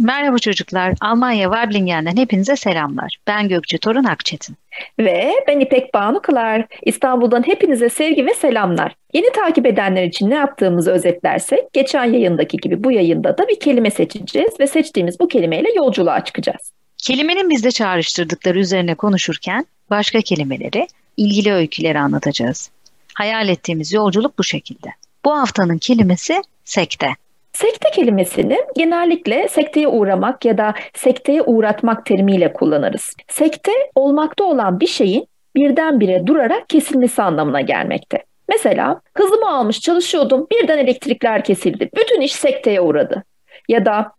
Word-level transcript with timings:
Merhaba 0.00 0.38
çocuklar. 0.38 0.94
Almanya 1.00 1.44
Wablingen'den 1.44 2.16
hepinize 2.16 2.56
selamlar. 2.56 3.16
Ben 3.26 3.48
Gökçe 3.48 3.78
Torun 3.78 4.04
Akçetin. 4.04 4.56
Ve 4.98 5.32
ben 5.48 5.60
İpek 5.60 5.94
Banu 5.94 6.22
Kılar. 6.22 6.66
İstanbul'dan 6.82 7.46
hepinize 7.46 7.88
sevgi 7.88 8.26
ve 8.26 8.34
selamlar. 8.34 8.94
Yeni 9.12 9.32
takip 9.32 9.66
edenler 9.66 10.04
için 10.04 10.30
ne 10.30 10.34
yaptığımızı 10.34 10.90
özetlersek, 10.90 11.72
geçen 11.72 12.04
yayındaki 12.04 12.56
gibi 12.56 12.84
bu 12.84 12.92
yayında 12.92 13.38
da 13.38 13.48
bir 13.48 13.60
kelime 13.60 13.90
seçeceğiz 13.90 14.60
ve 14.60 14.66
seçtiğimiz 14.66 15.20
bu 15.20 15.28
kelimeyle 15.28 15.68
yolculuğa 15.76 16.24
çıkacağız. 16.24 16.72
Kelimenin 16.98 17.50
bizde 17.50 17.70
çağrıştırdıkları 17.70 18.58
üzerine 18.58 18.94
konuşurken 18.94 19.66
başka 19.90 20.20
kelimeleri, 20.20 20.86
ilgili 21.16 21.52
öyküleri 21.52 21.98
anlatacağız. 21.98 22.70
Hayal 23.14 23.48
ettiğimiz 23.48 23.92
yolculuk 23.92 24.38
bu 24.38 24.44
şekilde. 24.44 24.88
Bu 25.24 25.38
haftanın 25.38 25.78
kelimesi 25.78 26.42
sekte. 26.64 27.08
Sekte 27.52 27.90
kelimesini 27.90 28.58
genellikle 28.76 29.48
sekteye 29.48 29.88
uğramak 29.88 30.44
ya 30.44 30.58
da 30.58 30.74
sekteye 30.94 31.42
uğratmak 31.42 32.06
terimiyle 32.06 32.52
kullanırız. 32.52 33.14
Sekte 33.28 33.72
olmakta 33.94 34.44
olan 34.44 34.80
bir 34.80 34.86
şeyin 34.86 35.26
birdenbire 35.56 36.26
durarak 36.26 36.68
kesilmesi 36.68 37.22
anlamına 37.22 37.60
gelmekte. 37.60 38.24
Mesela 38.48 39.00
hızımı 39.14 39.50
almış 39.50 39.80
çalışıyordum 39.80 40.46
birden 40.52 40.78
elektrikler 40.78 41.44
kesildi. 41.44 41.90
Bütün 41.96 42.20
iş 42.20 42.32
sekteye 42.32 42.80
uğradı. 42.80 43.24
Ya 43.68 43.84
da 43.84 44.12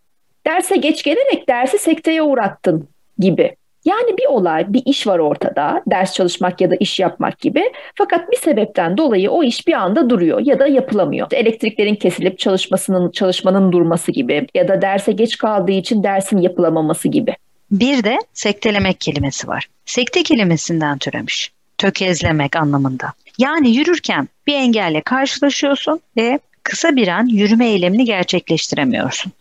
derse 0.47 0.75
geç 0.75 1.03
gelerek 1.03 1.49
dersi 1.49 1.77
sekteye 1.77 2.21
uğrattın 2.21 2.89
gibi. 3.17 3.55
Yani 3.85 4.17
bir 4.17 4.25
olay, 4.25 4.73
bir 4.73 4.81
iş 4.85 5.07
var 5.07 5.19
ortada, 5.19 5.83
ders 5.87 6.13
çalışmak 6.13 6.61
ya 6.61 6.71
da 6.71 6.75
iş 6.79 6.99
yapmak 6.99 7.39
gibi. 7.39 7.63
Fakat 7.95 8.31
bir 8.31 8.37
sebepten 8.37 8.97
dolayı 8.97 9.31
o 9.31 9.43
iş 9.43 9.67
bir 9.67 9.73
anda 9.73 10.09
duruyor 10.09 10.41
ya 10.45 10.59
da 10.59 10.67
yapılamıyor. 10.67 11.27
Elektriklerin 11.31 11.95
kesilip 11.95 12.39
çalışmasının 12.39 13.11
çalışmanın 13.11 13.71
durması 13.71 14.11
gibi 14.11 14.47
ya 14.55 14.67
da 14.67 14.81
derse 14.81 15.11
geç 15.11 15.37
kaldığı 15.37 15.71
için 15.71 16.03
dersin 16.03 16.37
yapılamaması 16.37 17.07
gibi. 17.07 17.35
Bir 17.71 18.03
de 18.03 18.17
sektelemek 18.33 19.01
kelimesi 19.01 19.47
var. 19.47 19.67
Sekte 19.85 20.23
kelimesinden 20.23 20.97
türemiş. 20.97 21.51
Tökezlemek 21.77 22.55
anlamında. 22.55 23.13
Yani 23.37 23.75
yürürken 23.75 24.27
bir 24.47 24.53
engelle 24.53 25.01
karşılaşıyorsun 25.01 25.99
ve 26.17 26.39
kısa 26.63 26.95
bir 26.95 27.07
an 27.07 27.25
yürüme 27.25 27.69
eylemini 27.69 28.05
gerçekleştiremiyorsun. 28.05 29.31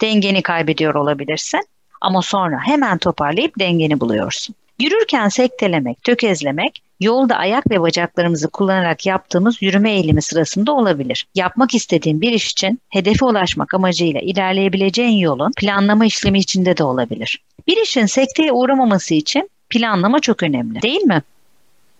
Dengeni 0.00 0.42
kaybediyor 0.42 0.94
olabilirsin 0.94 1.60
ama 2.00 2.22
sonra 2.22 2.58
hemen 2.62 2.98
toparlayıp 2.98 3.58
dengeni 3.58 4.00
buluyorsun. 4.00 4.54
Yürürken 4.80 5.28
sektelemek, 5.28 6.04
tökezlemek, 6.04 6.82
yolda 7.00 7.36
ayak 7.36 7.70
ve 7.70 7.80
bacaklarımızı 7.80 8.48
kullanarak 8.48 9.06
yaptığımız 9.06 9.62
yürüme 9.62 9.92
eğilimi 9.92 10.22
sırasında 10.22 10.72
olabilir. 10.72 11.26
Yapmak 11.34 11.74
istediğin 11.74 12.20
bir 12.20 12.32
iş 12.32 12.50
için 12.50 12.80
hedefe 12.88 13.24
ulaşmak 13.24 13.74
amacıyla 13.74 14.20
ilerleyebileceğin 14.20 15.18
yolun 15.18 15.52
planlama 15.56 16.06
işlemi 16.06 16.38
içinde 16.38 16.76
de 16.76 16.84
olabilir. 16.84 17.38
Bir 17.66 17.82
işin 17.82 18.06
sekteye 18.06 18.52
uğramaması 18.52 19.14
için 19.14 19.50
planlama 19.70 20.20
çok 20.20 20.42
önemli 20.42 20.82
değil 20.82 21.02
mi? 21.02 21.22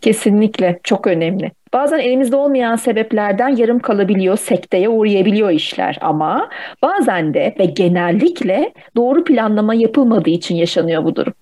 Kesinlikle 0.00 0.80
çok 0.84 1.06
önemli. 1.06 1.52
Bazen 1.72 1.98
elimizde 1.98 2.36
olmayan 2.36 2.76
sebeplerden 2.76 3.56
yarım 3.56 3.78
kalabiliyor, 3.78 4.38
sekteye 4.38 4.88
uğrayabiliyor 4.88 5.50
işler 5.50 5.98
ama 6.00 6.50
bazen 6.82 7.34
de 7.34 7.54
ve 7.58 7.64
genellikle 7.64 8.72
doğru 8.96 9.24
planlama 9.24 9.74
yapılmadığı 9.74 10.30
için 10.30 10.54
yaşanıyor 10.54 11.04
bu 11.04 11.16
durum. 11.16 11.32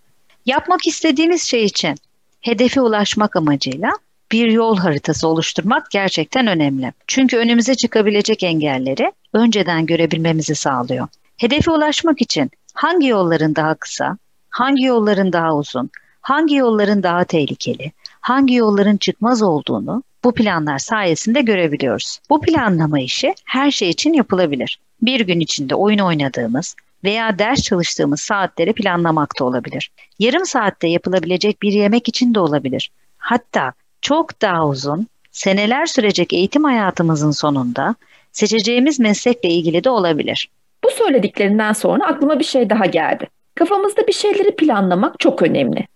Yapmak 0.46 0.86
istediğimiz 0.86 1.42
şey 1.42 1.64
için 1.64 1.94
hedefe 2.40 2.80
ulaşmak 2.80 3.36
amacıyla 3.36 3.90
bir 4.32 4.50
yol 4.50 4.76
haritası 4.76 5.28
oluşturmak 5.28 5.90
gerçekten 5.90 6.46
önemli. 6.46 6.92
Çünkü 7.06 7.36
önümüze 7.36 7.74
çıkabilecek 7.74 8.42
engelleri 8.42 9.12
önceden 9.32 9.86
görebilmemizi 9.86 10.54
sağlıyor. 10.54 11.08
Hedefe 11.36 11.70
ulaşmak 11.70 12.22
için 12.22 12.50
hangi 12.74 13.06
yolların 13.06 13.56
daha 13.56 13.74
kısa, 13.74 14.18
hangi 14.50 14.84
yolların 14.84 15.32
daha 15.32 15.56
uzun, 15.56 15.90
hangi 16.20 16.54
yolların 16.54 17.02
daha 17.02 17.24
tehlikeli, 17.24 17.92
hangi 18.28 18.54
yolların 18.54 18.96
çıkmaz 18.96 19.42
olduğunu 19.42 20.02
bu 20.24 20.34
planlar 20.34 20.78
sayesinde 20.78 21.40
görebiliyoruz. 21.40 22.18
Bu 22.30 22.40
planlama 22.40 23.00
işi 23.00 23.34
her 23.44 23.70
şey 23.70 23.88
için 23.88 24.12
yapılabilir. 24.12 24.78
Bir 25.02 25.20
gün 25.20 25.40
içinde 25.40 25.74
oyun 25.74 25.98
oynadığımız 25.98 26.76
veya 27.04 27.38
ders 27.38 27.62
çalıştığımız 27.62 28.20
saatleri 28.20 28.72
planlamak 28.72 29.40
da 29.40 29.44
olabilir. 29.44 29.90
Yarım 30.18 30.46
saatte 30.46 30.88
yapılabilecek 30.88 31.62
bir 31.62 31.72
yemek 31.72 32.08
için 32.08 32.34
de 32.34 32.40
olabilir. 32.40 32.90
Hatta 33.18 33.72
çok 34.02 34.42
daha 34.42 34.68
uzun, 34.68 35.06
seneler 35.30 35.86
sürecek 35.86 36.32
eğitim 36.32 36.64
hayatımızın 36.64 37.30
sonunda 37.30 37.94
seçeceğimiz 38.32 39.00
meslekle 39.00 39.48
ilgili 39.48 39.84
de 39.84 39.90
olabilir. 39.90 40.48
Bu 40.84 40.90
söylediklerinden 40.90 41.72
sonra 41.72 42.06
aklıma 42.06 42.38
bir 42.38 42.44
şey 42.44 42.70
daha 42.70 42.86
geldi. 42.86 43.26
Kafamızda 43.54 44.06
bir 44.06 44.12
şeyleri 44.12 44.56
planlamak 44.56 45.20
çok 45.20 45.42
önemli. 45.42 45.86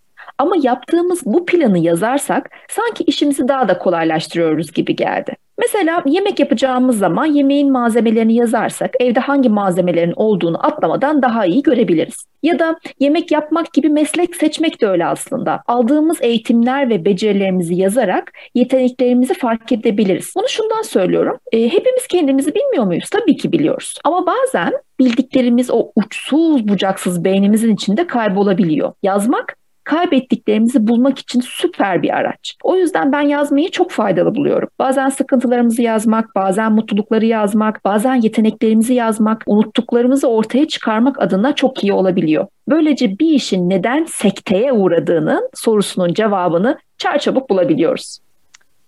Ama 0.42 0.56
yaptığımız 0.62 1.22
bu 1.26 1.46
planı 1.46 1.78
yazarsak 1.78 2.50
sanki 2.68 3.04
işimizi 3.04 3.48
daha 3.48 3.68
da 3.68 3.78
kolaylaştırıyoruz 3.78 4.72
gibi 4.72 4.96
geldi. 4.96 5.36
Mesela 5.58 6.02
yemek 6.06 6.40
yapacağımız 6.40 6.98
zaman 6.98 7.26
yemeğin 7.26 7.72
malzemelerini 7.72 8.34
yazarsak 8.34 8.90
evde 9.00 9.20
hangi 9.20 9.48
malzemelerin 9.48 10.12
olduğunu 10.16 10.66
atlamadan 10.66 11.22
daha 11.22 11.46
iyi 11.46 11.62
görebiliriz. 11.62 12.26
Ya 12.42 12.58
da 12.58 12.76
yemek 13.00 13.32
yapmak 13.32 13.72
gibi 13.72 13.88
meslek 13.88 14.36
seçmek 14.36 14.80
de 14.80 14.86
öyle 14.86 15.06
aslında. 15.06 15.62
Aldığımız 15.66 16.18
eğitimler 16.22 16.88
ve 16.90 17.04
becerilerimizi 17.04 17.74
yazarak 17.74 18.32
yeteneklerimizi 18.54 19.34
fark 19.34 19.72
edebiliriz. 19.72 20.32
Bunu 20.36 20.48
şundan 20.48 20.82
söylüyorum. 20.82 21.38
E, 21.52 21.72
hepimiz 21.72 22.06
kendimizi 22.06 22.54
bilmiyor 22.54 22.84
muyuz? 22.84 23.10
Tabii 23.10 23.36
ki 23.36 23.52
biliyoruz. 23.52 23.98
Ama 24.04 24.26
bazen 24.26 24.72
bildiklerimiz 24.98 25.70
o 25.70 25.92
uçsuz 25.96 26.68
bucaksız 26.68 27.24
beynimizin 27.24 27.74
içinde 27.74 28.06
kaybolabiliyor. 28.06 28.92
Yazmak 29.02 29.61
kaybettiklerimizi 29.84 30.88
bulmak 30.88 31.18
için 31.18 31.40
süper 31.40 32.02
bir 32.02 32.16
araç. 32.16 32.56
O 32.62 32.76
yüzden 32.76 33.12
ben 33.12 33.20
yazmayı 33.20 33.70
çok 33.70 33.90
faydalı 33.90 34.34
buluyorum. 34.34 34.68
Bazen 34.78 35.08
sıkıntılarımızı 35.08 35.82
yazmak, 35.82 36.34
bazen 36.34 36.72
mutlulukları 36.72 37.26
yazmak, 37.26 37.84
bazen 37.84 38.14
yeteneklerimizi 38.14 38.94
yazmak, 38.94 39.42
unuttuklarımızı 39.46 40.28
ortaya 40.28 40.68
çıkarmak 40.68 41.22
adına 41.22 41.54
çok 41.54 41.84
iyi 41.84 41.92
olabiliyor. 41.92 42.46
Böylece 42.68 43.18
bir 43.18 43.30
işin 43.30 43.70
neden 43.70 44.04
sekteye 44.04 44.72
uğradığının 44.72 45.48
sorusunun 45.54 46.14
cevabını 46.14 46.78
çarçabuk 46.98 47.50
bulabiliyoruz. 47.50 48.18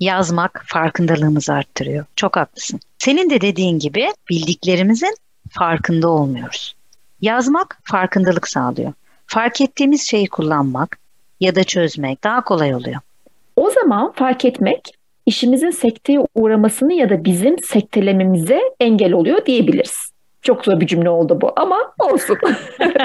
Yazmak 0.00 0.64
farkındalığımızı 0.66 1.52
arttırıyor. 1.52 2.04
Çok 2.16 2.36
haklısın. 2.36 2.80
Senin 2.98 3.30
de 3.30 3.40
dediğin 3.40 3.78
gibi 3.78 4.06
bildiklerimizin 4.30 5.16
farkında 5.50 6.08
olmuyoruz. 6.08 6.74
Yazmak 7.20 7.78
farkındalık 7.84 8.48
sağlıyor 8.48 8.92
fark 9.34 9.60
ettiğimiz 9.60 10.08
şeyi 10.08 10.28
kullanmak 10.28 10.98
ya 11.40 11.54
da 11.54 11.64
çözmek 11.64 12.24
daha 12.24 12.44
kolay 12.44 12.74
oluyor. 12.74 13.00
O 13.56 13.70
zaman 13.70 14.12
fark 14.12 14.44
etmek 14.44 14.98
işimizin 15.26 15.70
sekteye 15.70 16.20
uğramasını 16.34 16.94
ya 16.94 17.10
da 17.10 17.24
bizim 17.24 17.58
sektelememize 17.58 18.60
engel 18.80 19.12
oluyor 19.12 19.46
diyebiliriz. 19.46 20.10
Çok 20.42 20.64
zor 20.64 20.80
bir 20.80 20.86
cümle 20.86 21.10
oldu 21.10 21.38
bu 21.40 21.52
ama 21.56 21.94
olsun. 21.98 22.38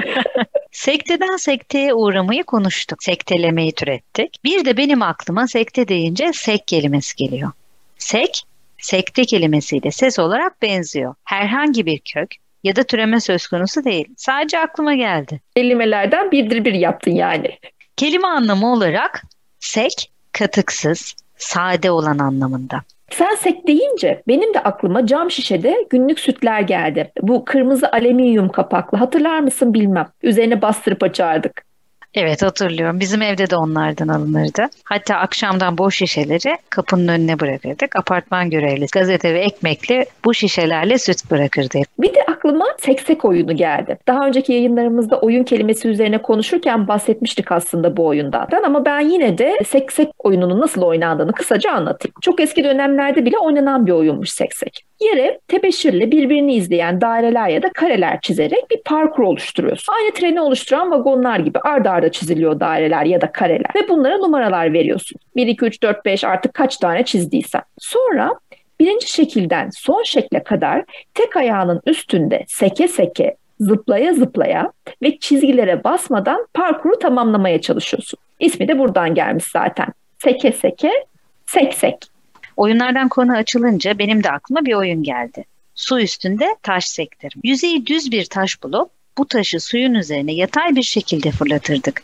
Sekteden 0.72 1.38
sekteye 1.38 1.94
uğramayı 1.94 2.44
konuştuk. 2.44 3.04
Sektelemeyi 3.04 3.72
türettik. 3.72 4.38
Bir 4.44 4.66
de 4.66 4.78
benim 4.78 5.02
aklıma 5.02 5.48
sekte 5.48 5.88
deyince 5.88 6.32
sek 6.34 6.68
kelimesi 6.68 7.16
geliyor. 7.16 7.52
Sek, 7.98 8.44
sekte 8.78 9.26
kelimesiyle 9.26 9.92
ses 9.92 10.20
olarak 10.20 10.62
benziyor. 10.62 11.16
Herhangi 11.24 11.86
bir 11.86 12.00
kök 12.00 12.30
ya 12.64 12.76
da 12.76 12.84
türeme 12.84 13.20
söz 13.20 13.48
konusu 13.48 13.84
değil. 13.84 14.08
Sadece 14.18 14.60
aklıma 14.60 14.94
geldi. 14.94 15.42
Kelimelerden 15.56 16.32
birdir 16.32 16.66
bir 16.66 16.74
yaptın 16.74 17.12
yani. 17.12 17.58
Kelime 17.98 18.28
anlamı 18.28 18.74
olarak 18.74 19.24
sek, 19.60 20.12
katıksız, 20.32 21.16
sade 21.38 21.92
olan 21.92 22.18
anlamında. 22.18 22.82
Sen 23.10 23.36
sek 23.36 23.68
deyince 23.68 24.24
benim 24.28 24.54
de 24.54 24.60
aklıma 24.60 25.06
cam 25.06 25.32
şişede 25.32 25.86
günlük 25.90 26.20
sütler 26.20 26.62
geldi. 26.62 27.12
Bu 27.22 27.46
kırmızı 27.46 27.92
alüminyum 27.92 28.50
kapaklı 28.50 28.98
hatırlar 28.98 29.40
mısın 29.40 29.74
bilmem. 29.74 30.08
Üzerine 30.24 30.62
bastırıp 30.62 31.04
açardık. 31.04 31.69
Evet 32.14 32.42
hatırlıyorum. 32.42 33.00
Bizim 33.00 33.22
evde 33.22 33.50
de 33.50 33.56
onlardan 33.56 34.08
alınırdı. 34.08 34.66
Hatta 34.84 35.16
akşamdan 35.16 35.78
boş 35.78 35.98
şişeleri 35.98 36.58
kapının 36.70 37.08
önüne 37.08 37.40
bırakırdık. 37.40 37.96
Apartman 37.96 38.50
görevlisi 38.50 39.00
gazete 39.00 39.34
ve 39.34 39.40
ekmekli 39.40 40.06
bu 40.26 40.34
şişelerle 40.34 40.98
süt 40.98 41.32
bırakırdı. 41.32 41.80
Bir 42.00 42.14
de 42.14 42.24
aklıma 42.28 42.66
seksek 42.80 43.26
oyunu 43.26 43.56
geldi. 43.56 43.98
Daha 44.08 44.28
önceki 44.28 44.54
yayınlarımızda 44.54 45.20
oyun 45.20 45.44
kelimesi 45.44 45.88
üzerine 45.88 46.22
konuşurken 46.22 46.88
bahsetmiştik 46.88 47.52
aslında 47.52 47.98
bu 47.98 48.06
oyundan. 48.06 48.48
Ama 48.66 48.86
ben 48.86 49.00
yine 49.00 49.38
de 49.38 49.58
seksek 49.68 50.10
oyununun 50.20 50.62
nasıl 50.62 50.82
oynandığını 50.82 51.32
kısaca 51.32 51.72
anlatayım. 51.72 52.14
Çok 52.22 52.42
eski 52.42 52.64
dönemlerde 52.64 53.26
bile 53.26 53.38
oynanan 53.38 53.86
bir 53.86 53.92
oyunmuş 53.92 54.30
seksek. 54.30 54.89
Yere 55.02 55.40
tebeşirle 55.48 56.12
birbirini 56.12 56.56
izleyen 56.56 57.02
daireler 57.02 57.50
ya 57.50 57.64
da 57.64 57.70
kareler 57.74 58.22
çizerek 58.22 58.72
bir 58.72 58.82
parkur 58.86 59.24
oluşturuyorsun. 59.24 59.94
Aynı 59.94 60.14
treni 60.14 60.42
oluşturan 60.42 60.92
vagonlar 60.92 61.40
gibi 61.40 61.60
ardarda 61.60 61.92
arda 61.92 62.12
çiziliyor 62.12 62.60
daireler 62.60 63.06
ya 63.06 63.22
da 63.22 63.32
kareler 63.32 63.72
ve 63.76 63.90
bunlara 63.90 64.18
numaralar 64.18 64.74
veriyorsun. 64.74 65.20
1, 65.36 65.48
2, 65.48 65.66
3, 65.66 65.84
4, 65.84 66.06
5 66.06 66.24
artık 66.24 66.54
kaç 66.54 66.78
tane 66.78 67.06
çizdiysen. 67.06 67.62
Sonra 67.78 68.34
birinci 68.80 69.12
şekilden 69.12 69.70
son 69.70 70.04
şekle 70.04 70.44
kadar 70.44 70.84
tek 71.14 71.38
ayağının 71.38 71.82
üstünde 71.86 72.44
seke 72.48 72.88
seke 72.88 73.36
zıplaya 73.60 74.14
zıplaya 74.14 74.72
ve 75.02 75.18
çizgilere 75.20 75.84
basmadan 75.84 76.48
parkuru 76.54 77.00
tamamlamaya 77.00 77.62
çalışıyorsun. 77.62 78.20
İsmi 78.40 78.68
de 78.68 78.80
buradan 78.80 79.16
gelmiş 79.16 79.46
zaten. 79.46 79.88
Seke 80.24 80.52
seke, 80.52 80.92
sek 81.46 81.74
sek. 81.74 82.19
Oyunlardan 82.60 83.10
konu 83.10 83.36
açılınca 83.36 84.00
benim 84.00 84.24
de 84.24 84.32
aklıma 84.32 84.66
bir 84.66 84.74
oyun 84.74 85.04
geldi. 85.04 85.46
Su 85.76 86.00
üstünde 86.00 86.56
taş 86.64 86.86
sektirim. 86.86 87.42
Yüzeyi 87.44 87.86
düz 87.86 88.12
bir 88.12 88.26
taş 88.26 88.64
bulup 88.64 88.92
bu 89.18 89.28
taşı 89.28 89.60
suyun 89.60 89.94
üzerine 89.94 90.34
yatay 90.34 90.76
bir 90.76 90.84
şekilde 90.84 91.32
fırlatırdık. 91.32 92.04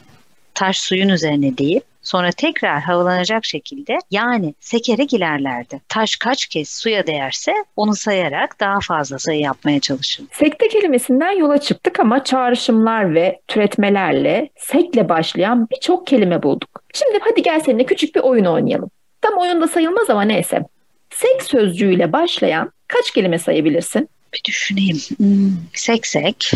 Taş 0.53 0.79
suyun 0.79 1.09
üzerine 1.09 1.57
deyip 1.57 1.83
sonra 2.01 2.31
tekrar 2.31 2.81
havalanacak 2.81 3.45
şekilde 3.45 3.97
yani 4.11 4.53
sekerek 4.59 5.13
ilerlerdi. 5.13 5.81
Taş 5.89 6.15
kaç 6.15 6.45
kez 6.45 6.69
suya 6.69 7.07
değerse 7.07 7.53
onu 7.75 7.95
sayarak 7.95 8.59
daha 8.59 8.79
fazla 8.79 9.19
sayı 9.19 9.39
yapmaya 9.39 9.79
çalışırdı. 9.79 10.27
Sekte 10.31 10.67
kelimesinden 10.67 11.31
yola 11.31 11.57
çıktık 11.57 11.99
ama 11.99 12.23
çağrışımlar 12.23 13.15
ve 13.15 13.39
türetmelerle 13.47 14.49
sekle 14.57 15.09
başlayan 15.09 15.67
birçok 15.71 16.07
kelime 16.07 16.43
bulduk. 16.43 16.69
Şimdi 16.93 17.19
hadi 17.21 17.41
gel 17.41 17.59
seninle 17.59 17.85
küçük 17.85 18.15
bir 18.15 18.21
oyun 18.21 18.45
oynayalım. 18.45 18.89
Tam 19.25 19.37
oyunda 19.37 19.67
sayılmaz 19.67 20.09
ama 20.09 20.21
neyse. 20.21 20.61
Sek 21.09 21.43
sözcüğüyle 21.43 22.13
başlayan 22.13 22.71
kaç 22.87 23.11
kelime 23.11 23.39
sayabilirsin? 23.39 24.09
Bir 24.33 24.41
düşüneyim. 24.47 24.97
Hmm, 25.17 25.51
seksek, 25.73 26.51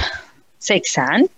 seksen, 0.60 1.30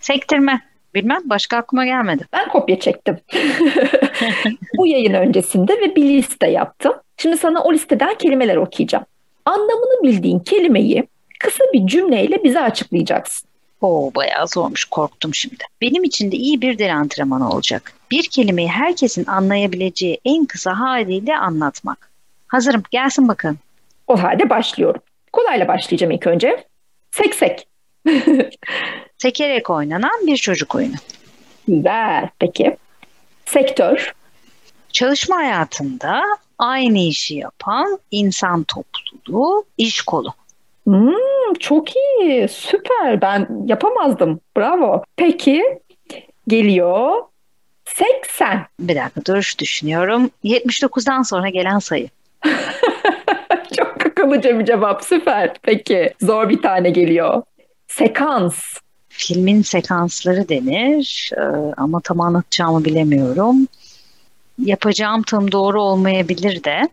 sektirme. 0.00 0.60
Bilmem 0.94 1.20
başka 1.24 1.56
aklıma 1.56 1.84
gelmedi. 1.84 2.24
Ben 2.32 2.48
kopya 2.48 2.80
çektim. 2.80 3.18
Bu 4.76 4.86
yayın 4.86 5.14
öncesinde 5.14 5.80
ve 5.80 5.96
bir 5.96 6.02
liste 6.02 6.50
yaptım. 6.50 6.92
Şimdi 7.16 7.36
sana 7.36 7.62
o 7.62 7.72
listeden 7.72 8.18
kelimeler 8.18 8.56
okuyacağım. 8.56 9.04
Anlamını 9.44 10.02
bildiğin 10.02 10.38
kelimeyi 10.38 11.04
kısa 11.40 11.64
bir 11.72 11.86
cümleyle 11.86 12.44
bize 12.44 12.60
açıklayacaksın. 12.60 13.48
Oo 13.80 14.14
bayağı 14.14 14.48
zormuş 14.48 14.84
korktum 14.84 15.34
şimdi. 15.34 15.64
Benim 15.80 16.04
için 16.04 16.32
de 16.32 16.36
iyi 16.36 16.60
bir 16.60 16.78
dil 16.78 16.96
antrenmanı 16.96 17.50
olacak. 17.50 17.92
Bir 18.10 18.26
kelimeyi 18.26 18.68
herkesin 18.68 19.26
anlayabileceği 19.26 20.20
en 20.24 20.44
kısa 20.44 20.78
haliyle 20.78 21.36
anlatmak. 21.36 22.10
Hazırım 22.48 22.82
gelsin 22.90 23.28
bakalım. 23.28 23.58
O 24.06 24.22
halde 24.22 24.50
başlıyorum. 24.50 25.00
Kolayla 25.32 25.68
başlayacağım 25.68 26.10
ilk 26.10 26.26
önce. 26.26 26.64
Seksek. 27.10 27.68
Sekerek 29.18 29.70
oynanan 29.70 30.26
bir 30.26 30.36
çocuk 30.36 30.74
oyunu. 30.74 30.94
Güzel. 31.68 32.28
Peki. 32.38 32.76
Sektör. 33.44 34.14
Çalışma 34.92 35.36
hayatında 35.36 36.22
aynı 36.58 36.98
işi 36.98 37.34
yapan 37.34 37.98
insan 38.10 38.64
topluluğu, 38.64 39.64
iş 39.78 40.00
kolu. 40.00 40.34
Hmm, 40.84 41.12
çok 41.60 41.96
iyi. 41.96 42.48
Süper. 42.48 43.20
Ben 43.20 43.48
yapamazdım. 43.66 44.40
Bravo. 44.56 45.02
Peki. 45.16 45.62
Geliyor. 46.48 47.22
80. 47.84 48.66
Bir 48.80 48.96
dakika 48.96 49.24
dur 49.26 49.52
düşünüyorum. 49.58 50.30
79'dan 50.44 51.22
sonra 51.22 51.48
gelen 51.48 51.78
sayı. 51.78 52.08
Çok 53.76 54.06
akıllıca 54.06 54.58
bir 54.58 54.64
cevap. 54.64 55.04
Süper. 55.04 55.54
Peki. 55.62 56.14
Zor 56.22 56.48
bir 56.48 56.62
tane 56.62 56.90
geliyor. 56.90 57.42
Sekans. 57.88 58.56
Filmin 59.08 59.62
sekansları 59.62 60.48
denir 60.48 61.30
ee, 61.36 61.40
ama 61.76 62.00
tam 62.00 62.20
anlatacağımı 62.20 62.84
bilemiyorum. 62.84 63.68
Yapacağım 64.58 65.22
tam 65.22 65.52
doğru 65.52 65.82
olmayabilir 65.82 66.64
de. 66.64 66.88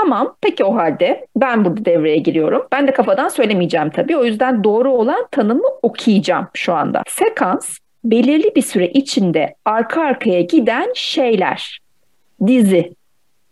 Tamam. 0.00 0.36
Peki 0.40 0.64
o 0.64 0.76
halde 0.76 1.26
ben 1.36 1.64
burada 1.64 1.84
devreye 1.84 2.16
giriyorum. 2.16 2.66
Ben 2.72 2.88
de 2.88 2.92
kafadan 2.92 3.28
söylemeyeceğim 3.28 3.90
tabii. 3.90 4.16
O 4.16 4.24
yüzden 4.24 4.64
doğru 4.64 4.92
olan 4.92 5.26
tanımı 5.30 5.68
okuyacağım 5.82 6.48
şu 6.54 6.74
anda. 6.74 7.02
Sekans 7.08 7.78
belirli 8.04 8.54
bir 8.56 8.62
süre 8.62 8.88
içinde 8.88 9.54
arka 9.64 10.02
arkaya 10.02 10.40
giden 10.40 10.92
şeyler. 10.94 11.80
Dizi 12.46 12.94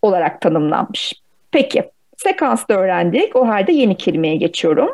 olarak 0.02 0.40
tanımlanmış. 0.40 1.14
Peki. 1.50 1.90
Sekansta 2.16 2.75
öğrendik. 2.75 3.37
O 3.37 3.49
halde 3.49 3.72
yeni 3.72 3.96
kelimeye 3.96 4.37
geçiyorum. 4.37 4.90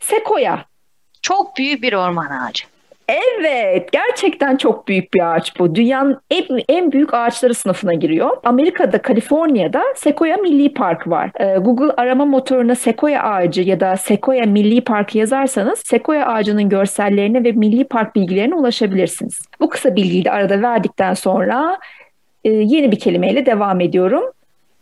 Sekoya. 0.00 0.64
Çok 1.22 1.56
büyük 1.56 1.82
bir 1.82 1.92
orman 1.92 2.30
ağacı. 2.30 2.71
Evet, 3.08 3.92
gerçekten 3.92 4.56
çok 4.56 4.88
büyük 4.88 5.14
bir 5.14 5.34
ağaç 5.34 5.58
bu. 5.58 5.74
Dünyanın 5.74 6.20
en, 6.30 6.44
en 6.68 6.92
büyük 6.92 7.14
ağaçları 7.14 7.54
sınıfına 7.54 7.94
giriyor. 7.94 8.36
Amerika'da, 8.44 9.02
Kaliforniya'da 9.02 9.82
Sequoia 9.96 10.36
Milli 10.36 10.74
Park 10.74 11.08
var. 11.08 11.30
Ee, 11.40 11.58
Google 11.58 11.92
arama 11.96 12.24
motoruna 12.24 12.74
Sequoia 12.74 13.22
ağacı 13.22 13.62
ya 13.62 13.80
da 13.80 13.96
Sequoia 13.96 14.46
Milli 14.46 14.80
Park 14.80 15.14
yazarsanız 15.14 15.78
Sequoia 15.78 16.26
ağacının 16.26 16.68
görsellerine 16.68 17.44
ve 17.44 17.52
milli 17.52 17.84
park 17.84 18.14
bilgilerine 18.14 18.54
ulaşabilirsiniz. 18.54 19.40
Bu 19.60 19.68
kısa 19.68 19.96
bilgiyi 19.96 20.24
de 20.24 20.30
arada 20.30 20.62
verdikten 20.62 21.14
sonra 21.14 21.78
e, 22.44 22.50
yeni 22.50 22.92
bir 22.92 22.98
kelimeyle 22.98 23.46
devam 23.46 23.80
ediyorum. 23.80 24.24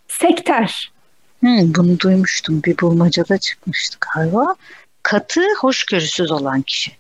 Sekter. 0.09 0.93
Hmm, 1.41 1.75
bunu 1.79 2.01
duymuştum. 2.01 2.63
Bir 2.67 2.79
bulmacada 2.79 3.39
çıkmıştı 3.39 3.99
galiba. 4.15 4.55
Katı, 5.03 5.41
hoşgörüsüz 5.61 6.33
olan 6.33 6.63
kişi. 6.63 7.00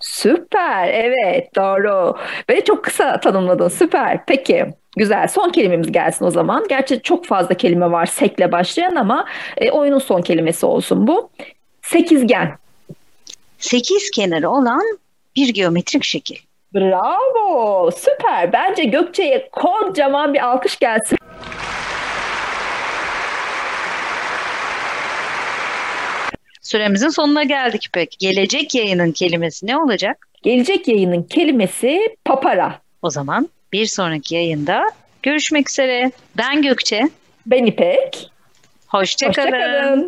Süper. 0.00 0.88
Evet 0.88 1.56
doğru. 1.56 2.16
Ve 2.50 2.64
çok 2.64 2.84
kısa 2.84 3.20
tanımladın. 3.20 3.68
Süper. 3.68 4.26
Peki. 4.26 4.66
Güzel. 4.96 5.28
Son 5.28 5.50
kelimemiz 5.50 5.92
gelsin 5.92 6.24
o 6.24 6.30
zaman. 6.30 6.66
Gerçi 6.68 7.02
çok 7.02 7.26
fazla 7.26 7.54
kelime 7.54 7.90
var 7.90 8.06
sekle 8.06 8.52
başlayan 8.52 8.96
ama 8.96 9.24
e, 9.56 9.70
oyunun 9.70 9.98
son 9.98 10.22
kelimesi 10.22 10.66
olsun 10.66 11.06
bu. 11.06 11.30
Sekizgen. 11.82 12.58
Sekiz 13.58 14.10
kenarı 14.10 14.50
olan 14.50 14.82
bir 15.36 15.48
geometrik 15.54 16.04
şekil. 16.04 16.36
Bravo. 16.74 17.90
Süper. 17.90 18.52
Bence 18.52 18.84
Gökçe'ye 18.84 19.48
kocaman 19.52 20.34
bir 20.34 20.46
alkış 20.46 20.78
gelsin. 20.78 21.18
Süremizin 26.68 27.08
sonuna 27.08 27.42
geldik 27.42 27.88
pek. 27.92 28.16
Gelecek 28.18 28.74
yayının 28.74 29.12
kelimesi 29.12 29.66
ne 29.66 29.76
olacak? 29.76 30.28
Gelecek 30.42 30.88
yayının 30.88 31.22
kelimesi 31.22 32.16
papara. 32.24 32.80
O 33.02 33.10
zaman 33.10 33.48
bir 33.72 33.86
sonraki 33.86 34.34
yayında 34.34 34.82
görüşmek 35.22 35.70
üzere. 35.70 36.12
Ben 36.36 36.62
Gökçe. 36.62 37.08
Ben 37.46 37.66
İpek. 37.66 38.30
Hoşçakalın. 38.86 39.46
Hoşçakalın. 39.52 40.06